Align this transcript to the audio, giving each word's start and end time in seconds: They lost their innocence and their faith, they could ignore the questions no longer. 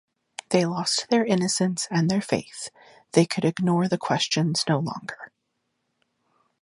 They 0.49 0.65
lost 0.65 1.05
their 1.11 1.23
innocence 1.23 1.87
and 1.91 2.09
their 2.09 2.23
faith, 2.23 2.69
they 3.11 3.27
could 3.27 3.45
ignore 3.45 3.87
the 3.87 3.99
questions 3.99 4.63
no 4.67 4.79
longer. 4.79 5.31